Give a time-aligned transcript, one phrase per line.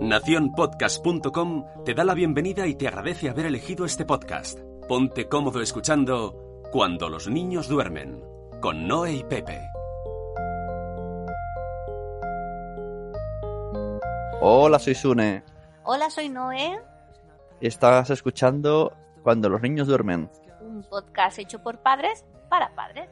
[0.00, 4.58] Naciónpodcast.com te da la bienvenida y te agradece haber elegido este podcast.
[4.88, 8.24] Ponte cómodo escuchando Cuando los niños duermen,
[8.62, 9.60] con Noé y Pepe.
[14.40, 15.42] Hola, soy Sune.
[15.84, 16.80] Hola, soy Noé,
[17.60, 20.30] Estás escuchando Cuando los niños duermen.
[20.62, 23.10] un podcast hecho por padres para padres.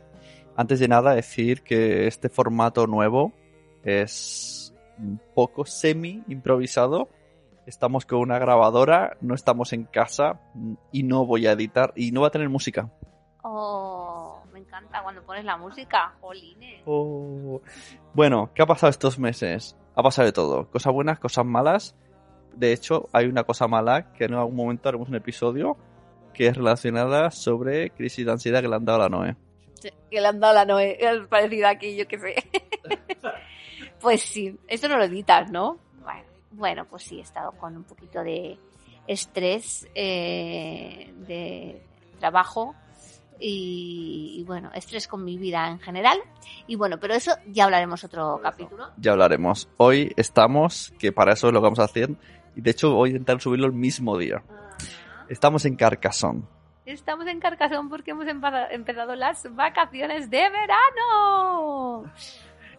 [0.57, 3.35] Antes de nada, decir que este formato nuevo
[3.83, 4.68] es
[4.99, 7.09] un poco semi improvisado.
[7.67, 10.41] Estamos con una grabadora, no estamos en casa
[10.91, 12.91] y no voy a editar y no va a tener música.
[13.43, 16.15] Oh, me encanta cuando pones la música.
[16.21, 16.83] Jolines.
[16.87, 17.61] Oh.
[18.15, 19.77] Bueno, ¿qué ha pasado estos meses?
[19.95, 20.71] Ha pasado de todo.
[20.71, 21.95] Cosas buenas, cosas malas.
[22.55, 25.77] De hecho, hay una cosa mala que en algún momento haremos un episodio
[26.33, 29.37] que es relacionada sobre crisis de ansiedad que le han dado a la Noé.
[29.81, 32.35] Que le han dado la Noé, es parecido aquí, yo qué sé.
[34.01, 35.79] pues sí, esto no lo editas, ¿no?
[36.03, 38.59] Bueno, bueno, pues sí, he estado con un poquito de
[39.07, 41.83] estrés eh, de
[42.19, 42.75] trabajo
[43.41, 46.19] y, y bueno, estrés con mi vida en general.
[46.67, 48.91] Y bueno, pero eso ya hablaremos otro capítulo.
[48.97, 49.69] Ya hablaremos.
[49.77, 52.11] Hoy estamos, que para eso es lo que vamos a hacer,
[52.57, 54.43] y de hecho voy a intentar subirlo el mismo día.
[55.29, 56.43] Estamos en Carcassonne.
[56.89, 62.11] Estamos en Carcassonne porque hemos empezado las vacaciones de verano.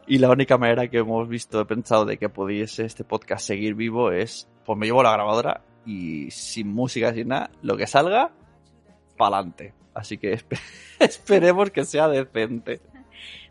[0.07, 3.75] Y la única manera que hemos visto, he pensado de que pudiese este podcast seguir
[3.75, 8.31] vivo es, pues me llevo la grabadora y sin música, sin nada, lo que salga,
[9.15, 9.75] pa'lante.
[9.93, 10.59] Así que espe-
[10.99, 12.81] esperemos que sea decente.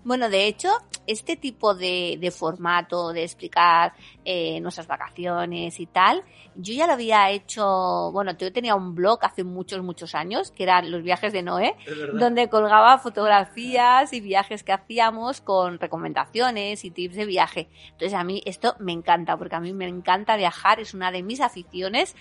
[0.05, 0.71] Bueno, de hecho,
[1.07, 3.95] este tipo de, de formato de explicar
[4.25, 6.23] eh, nuestras vacaciones y tal,
[6.55, 10.65] yo ya lo había hecho, bueno, yo tenía un blog hace muchos, muchos años, que
[10.65, 11.77] eran los viajes de Noé,
[12.15, 17.69] donde colgaba fotografías y viajes que hacíamos con recomendaciones y tips de viaje.
[17.85, 21.23] Entonces a mí esto me encanta, porque a mí me encanta viajar, es una de
[21.23, 22.17] mis aficiones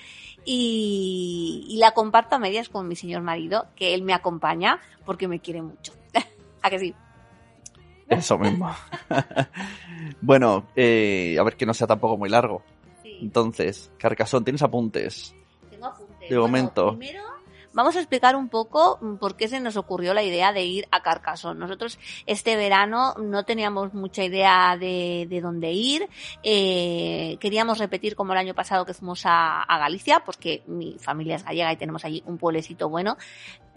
[0.46, 5.28] y, y la comparto a medias con mi señor marido, que él me acompaña porque
[5.28, 5.94] me quiere mucho.
[6.62, 6.96] ¿A que sí?
[8.10, 8.74] Eso mismo.
[10.22, 12.64] bueno, eh, a ver que no sea tampoco muy largo.
[13.04, 13.18] Sí.
[13.22, 15.36] Entonces, Carcassonne, ¿tienes apuntes?
[15.70, 16.30] Tengo apuntes.
[16.30, 16.98] De momento.
[16.98, 17.24] Primero,
[17.78, 20.88] vamos a explicar un poco mm, por qué se nos ocurrió la idea de ir
[20.90, 21.60] a Carcassonne.
[21.60, 26.10] Nosotros este verano no teníamos mucha idea de, de dónde ir.
[26.42, 31.36] Eh, queríamos repetir como el año pasado que fuimos a, a Galicia, porque mi familia
[31.36, 33.16] es gallega y tenemos allí un pueblecito bueno.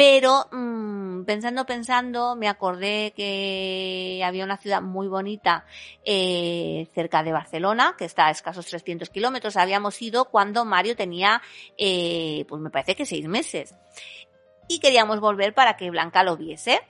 [0.01, 5.67] Pero mm, pensando, pensando, me acordé que había una ciudad muy bonita
[6.07, 9.59] eh, cerca de Barcelona, que está a escasos 300 kilómetros.
[9.59, 11.43] Habíamos ido cuando Mario tenía,
[11.77, 13.75] eh, pues me parece que seis meses.
[14.69, 16.81] Y queríamos volver para que Blanca lo viese,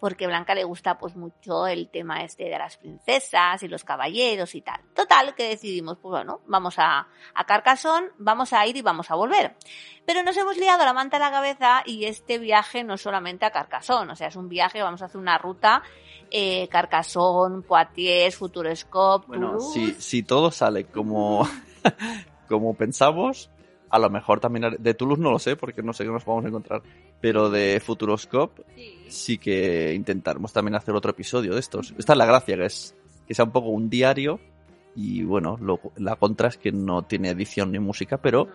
[0.00, 3.84] porque a Blanca le gusta pues mucho el tema este de las princesas y los
[3.84, 4.80] caballeros y tal.
[4.94, 9.14] Total, que decidimos, pues bueno, vamos a, a Carcassonne, vamos a ir y vamos a
[9.14, 9.56] volver.
[10.06, 13.44] Pero nos hemos liado la manta a la cabeza y este viaje no es solamente
[13.44, 15.82] a Carcassonne, o sea, es un viaje, vamos a hacer una ruta
[16.30, 19.72] eh, Carcassonne, Poitiers, Futuroscope, Bueno, Toulouse.
[19.72, 21.48] si, si todo sale como,
[22.48, 23.50] como pensamos,
[23.90, 26.44] a lo mejor también de Toulouse no lo sé porque no sé qué nos vamos
[26.44, 26.82] a encontrar,
[27.20, 29.04] pero de Futuroscope Sí.
[29.08, 31.94] sí que intentaremos también hacer otro episodio de estos.
[31.98, 32.94] Esta es la gracia, que es
[33.26, 34.40] que sea un poco un diario
[34.94, 38.48] y bueno, lo- la contra es que no tiene edición ni música, pero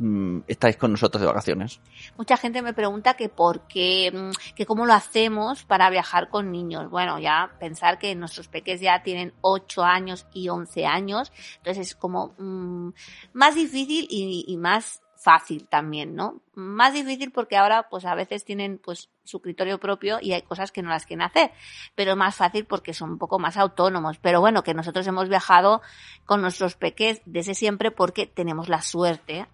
[0.00, 1.80] mm, estáis con nosotros de vacaciones.
[2.16, 6.52] Mucha gente me pregunta que por qué, mm, que cómo lo hacemos para viajar con
[6.52, 6.88] niños.
[6.88, 11.94] Bueno, ya pensar que nuestros peques ya tienen 8 años y 11 años, entonces es
[11.96, 12.90] como mm,
[13.32, 16.40] más difícil y, y más fácil también, ¿no?
[16.54, 20.70] Más difícil porque ahora pues a veces tienen pues su criterio propio y hay cosas
[20.70, 21.50] que no las quieren hacer,
[21.94, 24.18] pero más fácil porque son un poco más autónomos.
[24.18, 25.82] Pero bueno, que nosotros hemos viajado
[26.24, 29.46] con nuestros peques desde siempre porque tenemos la suerte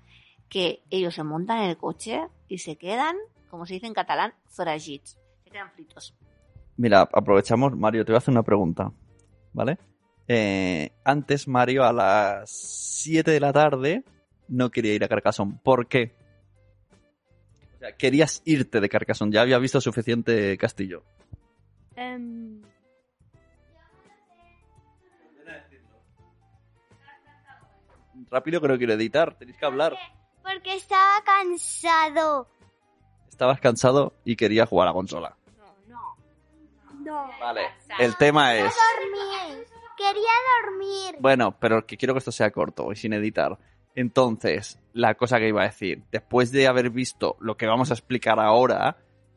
[0.48, 3.16] que ellos se montan en el coche y se quedan,
[3.50, 5.18] como se dice en catalán, fragits.
[5.44, 6.14] Se quedan fritos.
[6.76, 8.92] Mira, aprovechamos, Mario, te voy a hacer una pregunta,
[9.52, 9.78] ¿vale?
[10.28, 14.04] Eh, antes Mario a las 7 de la tarde
[14.48, 15.58] no quería ir a Carcassonne.
[15.62, 16.14] ¿Por qué?
[17.76, 21.02] O sea, querías irte de Carcassonne, ya había visto suficiente castillo.
[21.96, 22.62] Em,
[28.30, 29.96] Rápido que no quiero editar, tenéis que hablar.
[30.42, 32.48] Porque estaba cansado.
[33.28, 35.36] Estabas cansado y querías jugar a la consola.
[36.98, 37.30] No.
[37.38, 37.62] Vale,
[37.98, 38.62] el tema es...
[38.62, 39.66] Dormir.
[39.96, 40.32] Quería
[40.62, 41.16] dormir.
[41.20, 43.58] Bueno, pero que quiero que esto sea corto y sin editar.
[43.94, 47.94] Entonces, la cosa que iba a decir, después de haber visto lo que vamos a
[47.94, 48.96] explicar ahora,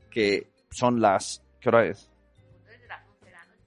[0.09, 1.43] que son las...
[1.59, 2.09] ¿Qué hora es?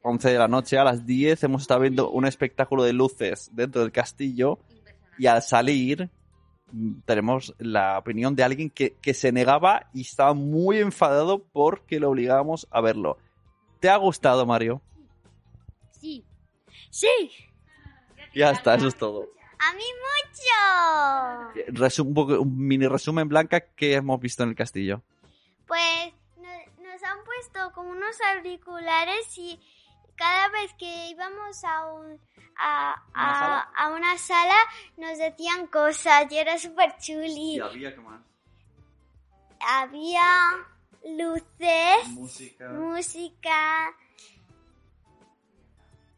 [0.03, 3.83] 11 de la noche, a las 10 hemos estado viendo un espectáculo de luces dentro
[3.83, 4.59] del castillo
[5.19, 6.09] Y al salir,
[6.73, 12.01] mm, tenemos la opinión de alguien que, que se negaba y estaba muy enfadado porque
[12.01, 13.19] lo obligábamos a verlo.
[13.81, 14.81] ¿Te ha gustado, Mario?
[15.91, 16.25] Sí.
[16.91, 17.31] Sí.
[18.35, 19.29] Ya está, eso es todo.
[19.63, 19.85] A mí
[21.53, 21.73] mucho.
[21.81, 25.03] Resum- un, poco- un mini resumen, Blanca, que hemos visto en el castillo.
[25.67, 29.61] Pues no- nos han puesto como unos auriculares y
[30.17, 32.19] cada vez que íbamos a, un,
[32.59, 34.57] a, ¿Una a- una sala
[34.97, 37.61] nos decían cosas y era súper chuli.
[37.61, 38.21] había que más.
[39.61, 40.25] Había
[41.05, 42.69] luces, Música.
[42.71, 43.95] música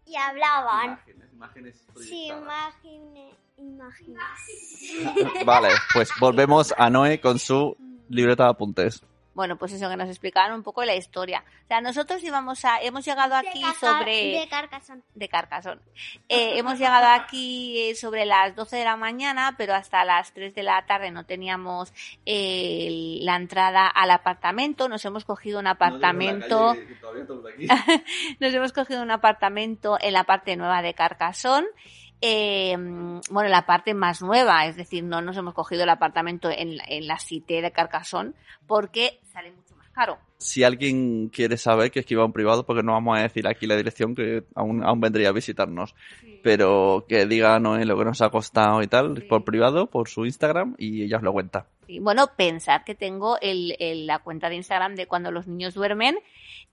[0.07, 0.87] y hablaban.
[0.87, 3.35] Imágenes, imágenes Sí, imágenes.
[3.59, 5.45] imágenes.
[5.47, 7.77] Vale, pues volvemos a Noé con su
[8.09, 9.03] libreta de apuntes.
[9.35, 11.45] Bueno, pues eso que nos explicaron un poco la historia.
[11.65, 15.03] O sea, nosotros íbamos a, hemos llegado aquí de, sobre de Carcassonne.
[15.15, 15.81] de Carcasón.
[16.29, 20.55] Eh, hemos llegado aquí eh, sobre las 12 de la mañana, pero hasta las 3
[20.55, 21.93] de la tarde no teníamos
[22.27, 24.89] eh, la entrada al apartamento.
[24.89, 26.75] Nos hemos cogido un apartamento.
[28.41, 31.65] Nos hemos cogido un apartamento en la parte nueva de Carcasón.
[32.23, 32.77] Eh,
[33.31, 36.85] bueno, la parte más nueva, es decir, no nos hemos cogido el apartamento en, la-
[36.87, 38.35] en la Cité de Carcasón
[38.67, 40.19] porque sale mucho más caro.
[40.43, 43.77] Si alguien quiere saber que escriba un privado, porque no vamos a decir aquí la
[43.77, 45.95] dirección, que aún, aún vendría a visitarnos,
[46.43, 49.23] pero que diga a Noé lo que nos ha costado y tal, Sí.
[49.29, 51.67] por privado, por su Instagram, y ella os lo cuenta.
[51.87, 55.75] Sí, bueno, pensar que tengo el, el- la cuenta de Instagram de cuando los niños
[55.75, 56.17] duermen,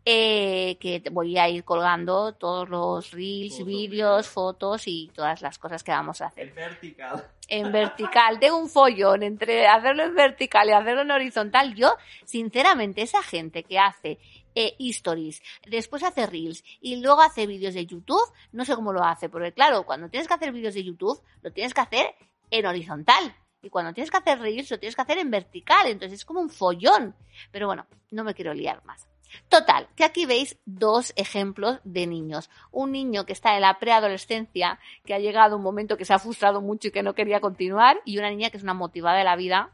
[0.05, 5.83] eh, que voy a ir colgando todos los reels, vídeos, fotos y todas las cosas
[5.83, 6.53] que vamos a hacer.
[6.53, 7.25] vertical.
[7.49, 11.73] En vertical, tengo un follón entre hacerlo en vertical y hacerlo en horizontal.
[11.75, 14.19] Yo, sinceramente, esa gente que hace
[14.55, 19.03] eh, stories, después hace reels y luego hace vídeos de YouTube, no sé cómo lo
[19.03, 22.15] hace, porque claro, cuando tienes que hacer vídeos de YouTube, lo tienes que hacer
[22.51, 23.35] en horizontal.
[23.61, 25.87] Y cuando tienes que hacer reels, lo tienes que hacer en vertical.
[25.87, 27.13] Entonces es como un follón.
[27.51, 29.05] Pero bueno, no me quiero liar más.
[29.47, 32.49] Total, que aquí veis dos ejemplos de niños.
[32.71, 36.19] Un niño que está en la preadolescencia, que ha llegado un momento que se ha
[36.19, 39.23] frustrado mucho y que no quería continuar, y una niña que es una motivada de
[39.23, 39.71] la vida,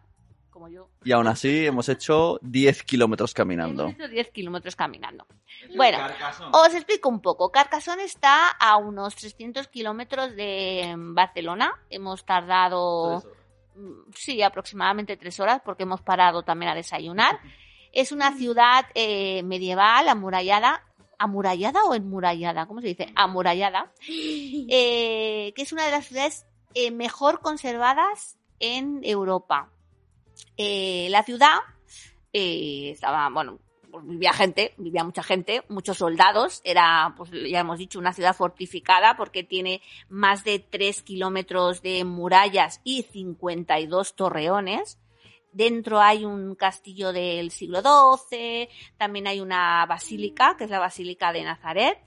[0.56, 0.88] como yo.
[1.04, 3.84] Y aún así hemos hecho 10 kilómetros caminando.
[3.84, 5.28] Hemos hecho 10 kilómetros caminando.
[5.76, 5.98] Bueno,
[6.54, 7.52] os explico un poco.
[7.52, 11.74] Carcassonne está a unos 300 kilómetros de Barcelona.
[11.90, 13.22] Hemos tardado,
[13.76, 17.38] mm, sí, aproximadamente tres horas porque hemos parado también a desayunar.
[17.92, 20.84] Es una ciudad eh, medieval, amurallada.
[21.18, 22.66] ¿Amurallada o enmurallada?
[22.66, 23.12] ¿Cómo se dice?
[23.16, 23.92] Amurallada.
[24.08, 29.70] Eh, que es una de las ciudades eh, mejor conservadas en Europa.
[30.58, 31.58] Eh, la ciudad
[32.34, 33.60] eh, estaba, bueno,
[34.04, 36.62] vivía gente, vivía mucha gente, muchos soldados.
[36.64, 42.04] Era, pues ya hemos dicho, una ciudad fortificada porque tiene más de 3 kilómetros de
[42.04, 45.00] murallas y 52 torreones.
[45.52, 48.68] Dentro hay un castillo del siglo XII,
[48.98, 51.98] también hay una basílica, que es la Basílica de Nazaret.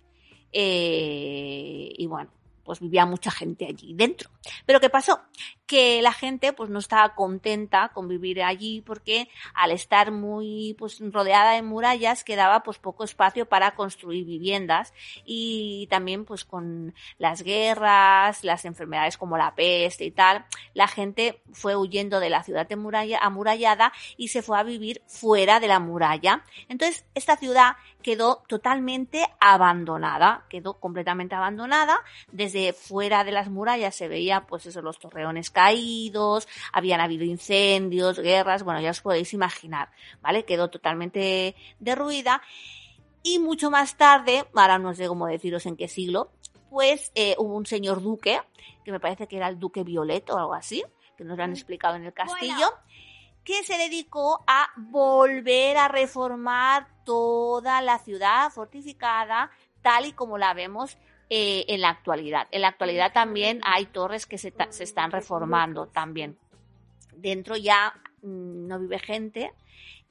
[0.53, 2.31] Eh, y bueno,
[2.63, 4.29] pues vivía mucha gente allí dentro.
[4.67, 5.21] Pero ¿qué pasó?
[5.67, 11.01] Que la gente pues no estaba contenta con vivir allí porque al estar muy pues
[11.01, 14.93] rodeada de murallas quedaba pues poco espacio para construir viviendas
[15.25, 21.43] y también pues con las guerras, las enfermedades como la peste y tal, la gente
[21.53, 25.69] fue huyendo de la ciudad de muralla, amurallada y se fue a vivir fuera de
[25.69, 26.45] la muralla.
[26.69, 31.99] Entonces esta ciudad quedó totalmente abandonada, quedó completamente abandonada.
[32.33, 38.19] Desde fuera de las murallas se veía, pues eso, los torreones caídos, habían habido incendios,
[38.19, 39.91] guerras, bueno, ya os podéis imaginar,
[40.21, 40.45] ¿vale?
[40.45, 42.43] Quedó totalmente derruida.
[43.23, 46.31] Y mucho más tarde, ahora no sé cómo deciros en qué siglo,
[46.71, 48.41] pues eh, hubo un señor duque,
[48.85, 50.85] que me parece que era el duque Violet o algo así,
[51.17, 52.71] que nos lo han explicado en el castillo, Bueno.
[53.45, 59.51] que se dedicó a volver a reformar toda la ciudad fortificada
[59.83, 60.99] tal y como la vemos
[61.31, 62.49] eh, en la actualidad.
[62.51, 66.39] En la actualidad también hay torres que se, se están reformando también.
[67.17, 69.53] Dentro ya mm, no vive gente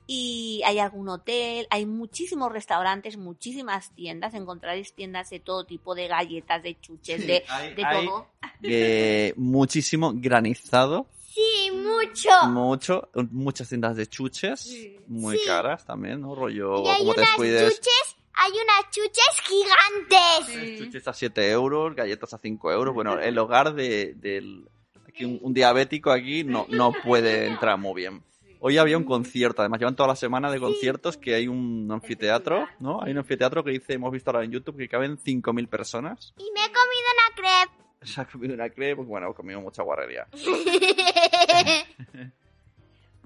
[0.06, 6.08] y hay algún hotel, hay muchísimos restaurantes, muchísimas tiendas, encontraréis tiendas de todo tipo de
[6.08, 8.28] galletas, de chuches, de, hay- de hay, todo.
[8.64, 12.30] eh, muchísimo granizado, Sí, mucho.
[12.48, 14.74] mucho, muchas tiendas de chuches,
[15.08, 15.44] muy Sí.
[15.46, 16.34] caras también, ¿no?
[16.36, 20.80] Rollo, Y hay como te unas descuides, chuches, hay unas chuches gigantes.
[20.80, 22.94] chuches a 7 euros, galletas a 5 euros.
[22.94, 24.68] Bueno, el hogar de, del...
[25.08, 28.24] Aquí un, un diabético aquí no, no puede entrar muy bien.
[28.60, 32.68] Hoy había un concierto, además llevan toda la semana de conciertos que hay un anfiteatro,
[32.80, 33.02] ¿no?
[33.04, 36.34] Hay un anfiteatro que dice, hemos visto ahora en YouTube, que caben 5.000 personas.
[36.38, 37.72] Y me he comido una crepe.
[38.02, 40.28] Se ha comido una crepe, pues bueno, hemos comido mucha guarrería.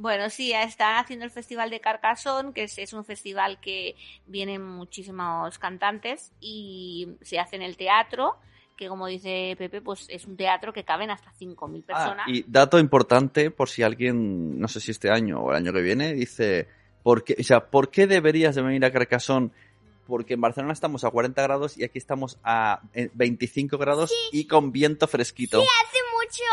[0.02, 4.66] Bueno, sí, están haciendo el Festival de Carcassonne, que es, es un festival que vienen
[4.66, 8.36] muchísimos cantantes y se hace en el teatro,
[8.76, 12.26] que como dice Pepe, pues es un teatro que caben hasta 5.000 personas.
[12.28, 15.72] Ah, y dato importante, por si alguien, no sé si este año o el año
[15.72, 16.68] que viene, dice,
[17.04, 19.52] ¿por qué, o sea, ¿por qué deberías de venir a Carcassonne?
[20.08, 24.48] Porque en Barcelona estamos a 40 grados y aquí estamos a eh, 25 grados y
[24.48, 25.62] con viento fresquito.
[25.62, 26.01] Hace
[26.32, 26.44] mucho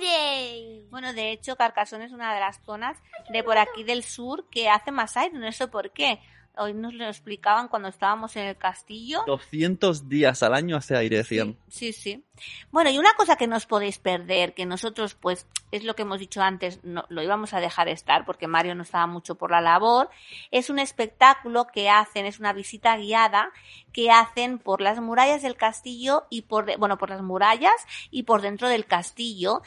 [0.00, 0.82] aire.
[0.90, 2.98] Bueno, de hecho, Carcassonne es una de las zonas
[3.32, 6.18] de por aquí del sur que hace más aire, no sé por qué.
[6.56, 9.22] Hoy nos lo explicaban cuando estábamos en el castillo.
[9.26, 11.56] 200 días al año hace aire, decían.
[11.68, 12.24] Sí, sí.
[12.70, 16.02] Bueno, y una cosa que no os podéis perder, que nosotros, pues, es lo que
[16.02, 19.50] hemos dicho antes, no, lo íbamos a dejar estar porque Mario no estaba mucho por
[19.50, 20.10] la labor,
[20.50, 23.52] es un espectáculo que hacen, es una visita guiada
[23.92, 27.74] que hacen por las murallas del castillo y por, bueno, por las murallas
[28.10, 29.62] y por dentro del castillo.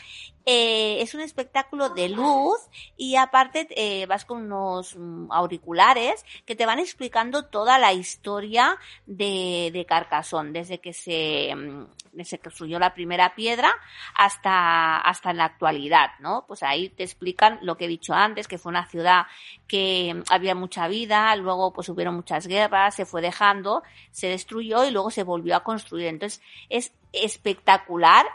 [0.46, 2.58] Eh, es un espectáculo de luz
[2.98, 8.78] y aparte eh, vas con unos mm, auriculares que te van explicando toda la historia
[9.06, 13.76] de, Carcassonne, desde que se, mm, desde que construyó la primera piedra
[14.16, 16.46] hasta, hasta en la actualidad, ¿no?
[16.48, 19.26] Pues ahí te explican lo que he dicho antes, que fue una ciudad
[19.68, 24.92] que había mucha vida, luego pues hubieron muchas guerras, se fue dejando, se destruyó y
[24.92, 26.08] luego se volvió a construir.
[26.08, 28.26] Entonces es espectacular.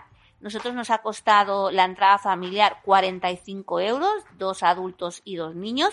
[0.40, 5.92] Nosotros nos ha costado la entrada familiar 45 euros, dos adultos y dos niños,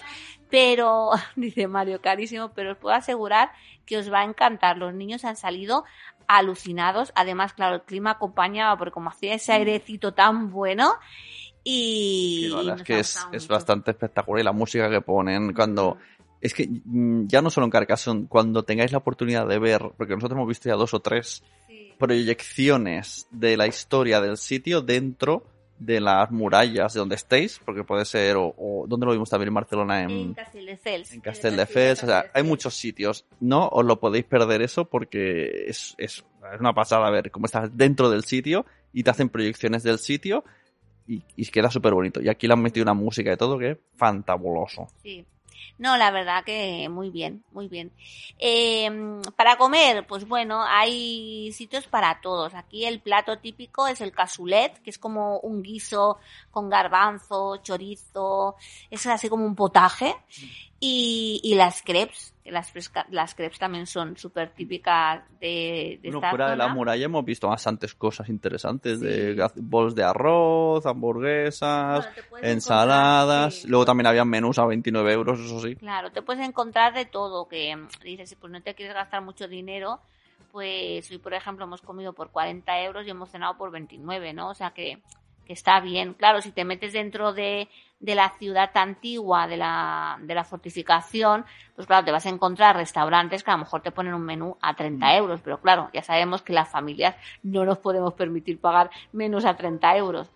[0.50, 3.52] pero, dice Mario, carísimo, pero os puedo asegurar
[3.86, 4.78] que os va a encantar.
[4.78, 5.84] Los niños han salido
[6.28, 7.12] alucinados.
[7.16, 10.94] Además, claro, el clima acompañaba porque como hacía ese airecito tan bueno
[11.64, 12.44] y...
[12.44, 13.00] Sí, la verdad es que
[13.38, 15.98] es, bastante espectacular y la música que ponen cuando...
[16.40, 20.14] Es que mm, ya no solo en Carcassonne, cuando tengáis la oportunidad de ver, porque
[20.14, 21.44] nosotros hemos visto ya dos o tres.
[21.98, 25.44] Proyecciones de la historia del sitio dentro
[25.78, 29.50] de las murallas de donde estéis, porque puede ser, o, o ¿dónde lo vimos también
[29.50, 30.04] en Barcelona?
[30.04, 31.12] En En, Castelldefels.
[31.14, 33.26] en Castelldefels, o sea, hay muchos sitios.
[33.42, 36.24] No os lo podéis perder eso porque es, es,
[36.54, 40.46] es una pasada ver cómo estás dentro del sitio y te hacen proyecciones del sitio
[41.08, 42.22] y, y queda súper bonito.
[42.22, 44.88] Y aquí le han metido una música y todo que es fantabuloso.
[45.04, 45.26] Sí.
[45.78, 47.92] No, la verdad que muy bien, muy bien.
[48.40, 48.90] Eh,
[49.36, 52.54] para comer, pues bueno, hay sitios para todos.
[52.54, 56.18] Aquí el plato típico es el casulet, que es como un guiso
[56.52, 58.56] con garbanzo, chorizo,
[58.90, 60.16] es así como un potaje.
[60.78, 66.18] Y, y las crepes, las, fresca- las crepes también son súper típicas de, de Bueno,
[66.20, 69.62] esta fuera de la muralla hemos visto bastantes cosas interesantes de Sí.
[69.62, 73.62] bols de arroz, hamburguesas, Bueno, ensaladas.
[73.62, 73.68] sí.
[73.68, 75.76] Luego también había menús a 29 euros, eso sí.
[75.76, 79.48] Claro, te puedes encontrar de todo, que mm, dices, pues no te quieres gastar mucho
[79.48, 80.00] dinero,
[80.52, 84.50] pues hoy, por ejemplo, hemos comido por 40 euros y hemos cenado por 29, ¿no?
[84.50, 85.02] O sea que,
[85.46, 86.14] que está bien.
[86.14, 87.68] Claro, si te metes dentro de,
[88.00, 92.76] de la ciudad antigua, de la, de la fortificación, pues claro, te vas a encontrar
[92.76, 96.04] restaurantes que a lo mejor te ponen un menú a 30 euros, pero claro, ya
[96.04, 100.30] sabemos que las familias no nos podemos permitir pagar menos a 30 euros.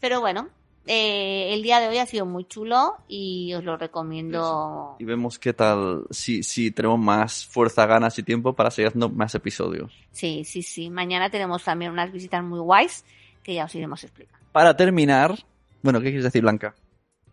[0.00, 0.48] Pero bueno,
[0.92, 4.96] eh, el día de hoy ha sido muy chulo y os lo recomiendo.
[4.98, 9.08] Y vemos qué tal, si, si tenemos más fuerza, ganas y tiempo para seguir haciendo
[9.08, 9.96] más episodios.
[10.10, 10.90] Sí, sí, sí.
[10.90, 13.04] Mañana tenemos también unas visitas muy guays
[13.44, 14.44] que ya os iremos explicando.
[14.50, 15.38] Para terminar,
[15.80, 16.74] bueno, ¿qué quieres decir, Blanca?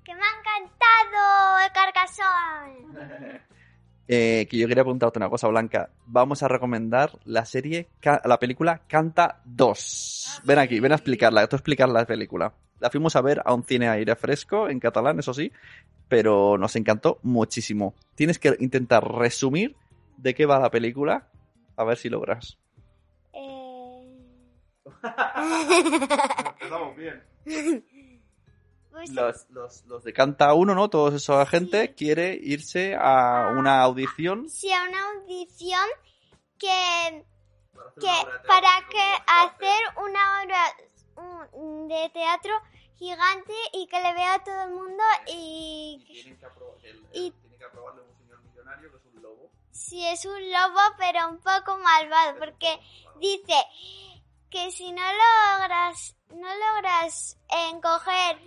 [0.04, 3.48] Que me ha encantado el carcasón.
[4.10, 5.90] Eh, que yo quería preguntarte una cosa, Blanca.
[6.06, 7.90] Vamos a recomendar la serie,
[8.24, 10.44] la película Canta 2.
[10.46, 12.54] Ven aquí, ven a explicarla, tú explicar la película.
[12.80, 15.52] La fuimos a ver a un cine aire fresco, en catalán, eso sí,
[16.08, 17.96] pero nos encantó muchísimo.
[18.16, 19.76] Tienes que intentar resumir
[20.18, 21.28] de qué va la película,
[21.76, 22.58] a ver si logras.
[23.34, 24.18] Eh,
[28.92, 30.90] pues, Los, los, los de Canta 1, ¿no?
[30.90, 34.50] Toda esa gente quiere irse a una audición.
[34.50, 35.88] sí, a una audición
[36.58, 37.24] que,
[38.00, 38.12] que
[38.48, 40.58] para que hacer una obra
[41.18, 42.54] un- de teatro
[42.98, 46.38] gigante y que le vea a todo el mundo y Y- tiene
[47.58, 49.50] que aprobarle un señor millonario que es un lobo.
[49.72, 52.80] si es un lobo pero un poco malvado porque
[53.20, 53.54] dice
[54.50, 57.38] que si no logras no logras
[57.70, 58.38] encoger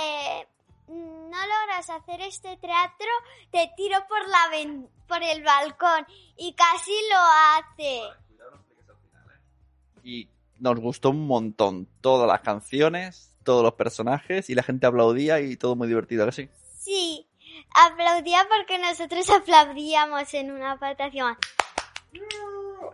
[0.00, 0.46] eh,
[0.88, 3.06] no logras hacer este teatro
[3.50, 8.02] te tiro por la ven- por el balcón y casi lo hace.
[10.04, 10.28] Y
[10.60, 11.88] nos gustó un montón.
[12.00, 16.32] Todas las canciones, todos los personajes y la gente aplaudía y todo muy divertido, ¿que
[16.32, 16.48] sí?
[16.78, 17.26] sí
[17.74, 21.36] aplaudía porque nosotros aplaudíamos en una apartación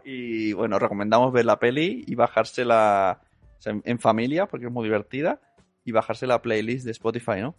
[0.04, 3.20] Y bueno, recomendamos ver la peli y bajarse la,
[3.58, 5.40] O sea, en, en familia, porque es muy divertida.
[5.84, 7.54] Y bajarse la playlist de Spotify, ¿no?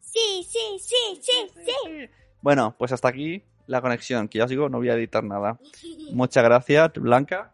[0.00, 2.08] Sí, sí, sí, sí, sí.
[2.40, 5.58] Bueno, pues hasta aquí la conexión, que ya os digo, no voy a editar nada.
[6.12, 7.52] Muchas gracias, Blanca.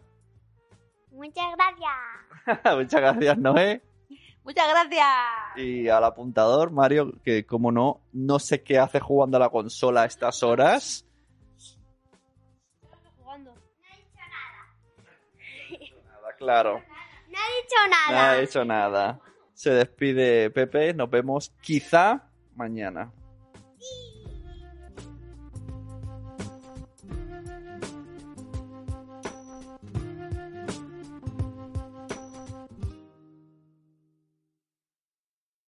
[1.19, 2.65] Muchas gracias.
[2.77, 3.83] Muchas gracias, Noé.
[4.45, 5.07] Muchas gracias.
[5.57, 10.03] Y al apuntador, Mario, que como no, no sé qué hace jugando a la consola
[10.03, 11.05] a estas horas.
[13.19, 13.53] Jugando.
[16.07, 16.83] Nada, claro.
[17.29, 18.31] No he dicho No nada.
[18.31, 19.21] ha hecho nada.
[19.55, 23.13] Se despide Pepe, nos vemos quizá mañana.